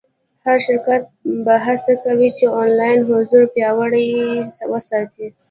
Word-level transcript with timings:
هر 0.45 0.57
شرکت 0.67 1.01
به 1.45 1.55
هڅه 1.65 1.93
کوي 2.03 2.29
چې 2.37 2.45
آنلاین 2.61 2.99
حضور 3.09 3.43
پیاوړی 3.53 4.05
وساتي. 4.71 5.27